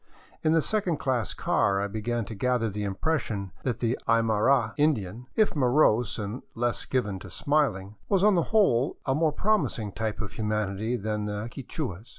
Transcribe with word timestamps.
In 0.43 0.51
the 0.51 0.63
second 0.63 0.97
class 0.97 1.35
car 1.35 1.79
I 1.79 1.85
began 1.87 2.25
to 2.25 2.33
gather 2.33 2.71
the 2.71 2.83
impression 2.83 3.51
that 3.61 3.81
the 3.81 3.99
Aymara 4.07 4.73
Indian, 4.75 5.27
if 5.35 5.55
morose 5.55 6.17
and 6.17 6.37
even 6.37 6.43
less 6.55 6.85
given 6.85 7.19
to 7.19 7.29
smiling, 7.29 7.97
was 8.09 8.23
on 8.23 8.33
the 8.33 8.49
whole 8.49 8.97
a 9.05 9.13
more 9.13 9.31
promising 9.31 9.91
type 9.91 10.19
of 10.19 10.31
humanity 10.31 10.95
than 10.95 11.25
the 11.25 11.47
Qui 11.53 11.65
chuas. 11.67 12.09